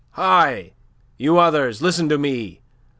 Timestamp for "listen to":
1.83-2.17